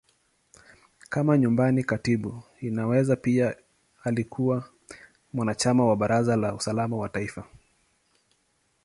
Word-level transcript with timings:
Kama 1.09 1.37
Nyumbani 1.37 1.83
Katibu, 1.83 2.43
Inaweza 2.61 3.15
pia 3.15 3.55
alikuwa 4.03 4.69
mwanachama 5.33 5.85
wa 5.85 5.95
Baraza 5.95 6.35
la 6.35 6.53
Usalama 6.55 6.97
wa 6.97 7.09
Taifa. 7.09 7.45